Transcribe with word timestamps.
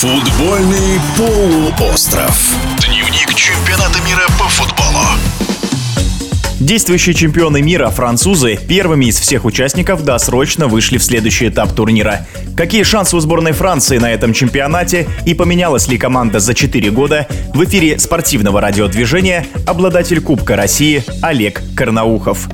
Футбольный 0.00 1.00
полуостров. 1.16 2.54
Дневник 2.86 3.34
чемпионата 3.34 3.98
мира 4.06 4.28
по 4.38 4.44
футболу. 4.44 5.04
Действующие 6.60 7.16
чемпионы 7.16 7.62
мира, 7.62 7.88
французы, 7.90 8.60
первыми 8.68 9.06
из 9.06 9.18
всех 9.18 9.44
участников 9.44 10.04
досрочно 10.04 10.68
вышли 10.68 10.98
в 10.98 11.02
следующий 11.02 11.48
этап 11.48 11.72
турнира. 11.72 12.28
Какие 12.56 12.84
шансы 12.84 13.16
у 13.16 13.18
сборной 13.18 13.50
Франции 13.50 13.98
на 13.98 14.12
этом 14.12 14.32
чемпионате 14.32 15.08
и 15.26 15.34
поменялась 15.34 15.88
ли 15.88 15.98
команда 15.98 16.38
за 16.38 16.54
4 16.54 16.92
года, 16.92 17.26
в 17.52 17.64
эфире 17.64 17.98
спортивного 17.98 18.60
радиодвижения 18.60 19.46
обладатель 19.66 20.20
Кубка 20.20 20.54
России 20.54 21.02
Олег 21.22 21.60
Карнаухов. 21.74 22.48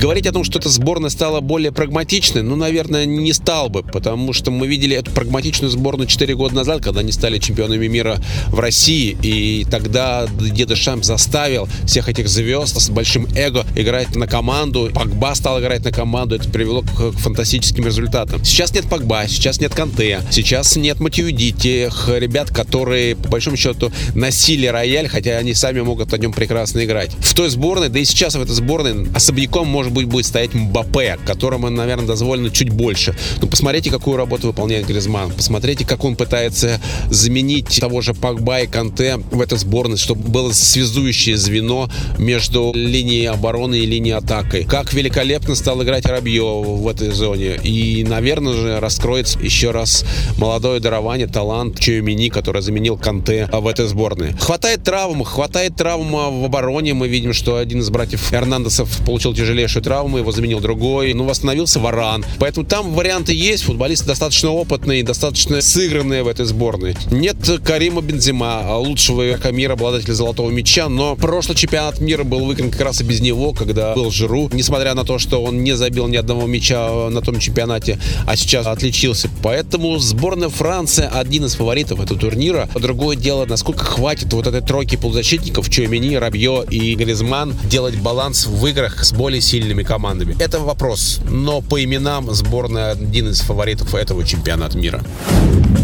Говорить 0.00 0.26
о 0.26 0.32
том, 0.32 0.44
что 0.44 0.58
эта 0.58 0.70
сборная 0.70 1.10
стала 1.10 1.42
более 1.42 1.72
прагматичной, 1.72 2.40
ну, 2.40 2.56
наверное, 2.56 3.04
не 3.04 3.34
стал 3.34 3.68
бы, 3.68 3.82
потому 3.82 4.32
что 4.32 4.50
мы 4.50 4.66
видели 4.66 4.96
эту 4.96 5.10
прагматичную 5.10 5.70
сборную 5.70 6.06
4 6.06 6.34
года 6.36 6.54
назад, 6.54 6.82
когда 6.82 7.00
они 7.00 7.12
стали 7.12 7.38
чемпионами 7.38 7.86
мира 7.86 8.16
в 8.46 8.58
России, 8.60 9.14
и 9.22 9.66
тогда 9.70 10.26
Деда 10.26 10.74
Шамп 10.74 11.04
заставил 11.04 11.68
всех 11.84 12.08
этих 12.08 12.30
звезд 12.30 12.80
с 12.80 12.88
большим 12.88 13.26
эго 13.36 13.66
играть 13.76 14.16
на 14.16 14.26
команду. 14.26 14.90
Погба 14.94 15.34
стал 15.34 15.60
играть 15.60 15.84
на 15.84 15.92
команду, 15.92 16.36
это 16.36 16.48
привело 16.48 16.80
к, 16.80 17.12
фантастическим 17.12 17.84
результатам. 17.84 18.42
Сейчас 18.42 18.72
нет 18.72 18.88
Погба, 18.88 19.24
сейчас 19.28 19.60
нет 19.60 19.74
Канте, 19.74 20.22
сейчас 20.30 20.76
нет 20.76 20.98
Матюди, 21.00 21.50
тех 21.52 22.08
ребят, 22.08 22.48
которые, 22.48 23.16
по 23.16 23.28
большому 23.28 23.58
счету, 23.58 23.92
носили 24.14 24.66
рояль, 24.66 25.08
хотя 25.08 25.32
они 25.36 25.52
сами 25.52 25.82
могут 25.82 26.10
на 26.10 26.16
нем 26.16 26.32
прекрасно 26.32 26.82
играть. 26.86 27.10
В 27.18 27.34
той 27.34 27.50
сборной, 27.50 27.90
да 27.90 27.98
и 27.98 28.04
сейчас 28.06 28.34
в 28.34 28.40
этой 28.40 28.54
сборной 28.54 29.06
особняком 29.14 29.68
может 29.68 29.89
может 29.90 29.94
быть, 29.94 30.06
будет 30.06 30.26
стоять 30.26 30.54
Мбаппе, 30.54 31.18
которому, 31.26 31.68
наверное, 31.68 32.06
дозволено 32.06 32.50
чуть 32.50 32.70
больше. 32.70 33.14
Но 33.40 33.48
посмотрите, 33.48 33.90
какую 33.90 34.16
работу 34.16 34.46
выполняет 34.46 34.86
Гризман. 34.86 35.32
Посмотрите, 35.32 35.84
как 35.84 36.04
он 36.04 36.14
пытается 36.14 36.80
заменить 37.10 37.80
того 37.80 38.00
же 38.00 38.14
Погба 38.14 38.60
и 38.60 38.66
Канте 38.66 39.16
в 39.30 39.40
этой 39.40 39.58
сборной, 39.58 39.96
чтобы 39.96 40.28
было 40.28 40.52
связующее 40.52 41.36
звено 41.36 41.88
между 42.18 42.72
линией 42.74 43.26
обороны 43.26 43.80
и 43.80 43.86
линией 43.86 44.14
атакой. 44.14 44.64
Как 44.64 44.92
великолепно 44.92 45.54
стал 45.54 45.82
играть 45.82 46.06
Рабье 46.06 46.62
в 46.62 46.86
этой 46.86 47.10
зоне. 47.10 47.56
И, 47.62 48.04
наверное 48.04 48.52
же, 48.52 48.80
раскроется 48.80 49.38
еще 49.40 49.72
раз 49.72 50.04
молодое 50.38 50.80
дарование, 50.80 51.26
талант 51.26 51.78
Чуемини, 51.80 52.28
который 52.28 52.62
заменил 52.62 52.96
Канте 52.96 53.48
в 53.52 53.66
этой 53.66 53.86
сборной. 53.86 54.34
Хватает 54.38 54.84
травм, 54.84 55.24
хватает 55.24 55.74
травм 55.74 56.12
в 56.12 56.44
обороне. 56.44 56.94
Мы 56.94 57.08
видим, 57.08 57.32
что 57.32 57.56
один 57.56 57.80
из 57.80 57.90
братьев 57.90 58.32
Эрнандесов 58.32 58.88
получил 59.04 59.34
тяжелейшую 59.34 59.79
небольшой 59.80 59.82
травмы, 59.82 60.18
его 60.20 60.32
заменил 60.32 60.60
другой, 60.60 61.14
ну, 61.14 61.24
восстановился 61.24 61.80
Варан. 61.80 62.24
Поэтому 62.38 62.66
там 62.66 62.92
варианты 62.92 63.32
есть, 63.32 63.64
футболисты 63.64 64.06
достаточно 64.06 64.50
опытные, 64.50 65.02
достаточно 65.02 65.60
сыгранные 65.60 66.22
в 66.22 66.28
этой 66.28 66.44
сборной. 66.44 66.96
Нет 67.10 67.36
Карима 67.64 68.00
Бензима, 68.02 68.76
лучшего 68.78 69.28
игрока 69.28 69.50
мира, 69.50 69.72
обладателя 69.72 70.14
золотого 70.14 70.50
мяча, 70.50 70.88
но 70.88 71.16
прошлый 71.16 71.56
чемпионат 71.56 72.00
мира 72.00 72.24
был 72.24 72.44
выигран 72.44 72.70
как 72.70 72.80
раз 72.82 73.00
и 73.00 73.04
без 73.04 73.20
него, 73.20 73.52
когда 73.52 73.94
был 73.94 74.10
Жиру, 74.10 74.50
несмотря 74.52 74.94
на 74.94 75.04
то, 75.04 75.18
что 75.18 75.42
он 75.42 75.62
не 75.62 75.76
забил 75.76 76.08
ни 76.08 76.16
одного 76.16 76.46
мяча 76.46 77.08
на 77.10 77.20
том 77.20 77.38
чемпионате, 77.38 77.98
а 78.26 78.36
сейчас 78.36 78.66
отличился. 78.66 79.28
Поэтому 79.42 79.98
сборная 79.98 80.48
Франции 80.48 81.08
один 81.10 81.44
из 81.44 81.54
фаворитов 81.54 82.00
этого 82.00 82.18
турнира. 82.18 82.68
Другое 82.74 83.16
дело, 83.16 83.46
насколько 83.46 83.84
хватит 83.84 84.32
вот 84.32 84.46
этой 84.46 84.60
тройки 84.60 84.96
полузащитников 84.96 85.68
Чуэмини, 85.70 86.16
Рабье 86.16 86.64
и 86.70 86.94
Гризман 86.94 87.54
делать 87.64 87.96
баланс 87.96 88.46
в 88.46 88.66
играх 88.66 89.04
с 89.04 89.12
более 89.12 89.40
сильными 89.40 89.69
сильными 89.70 89.82
командами. 89.84 90.36
Это 90.40 90.58
вопрос, 90.58 91.20
но 91.28 91.60
по 91.60 91.82
именам 91.82 92.30
сборная 92.32 92.92
один 92.92 93.28
из 93.28 93.40
фаворитов 93.40 93.94
этого 93.94 94.24
чемпионата 94.24 94.76
мира. 94.76 95.00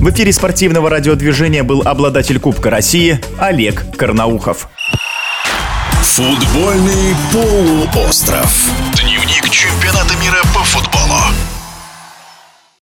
В 0.00 0.10
эфире 0.10 0.32
спортивного 0.32 0.90
радиодвижения 0.90 1.62
был 1.62 1.82
обладатель 1.84 2.40
Кубка 2.40 2.70
России 2.70 3.20
Олег 3.38 3.84
Карнаухов. 3.96 4.68
Футбольный 6.02 7.14
полуостров. 7.32 8.70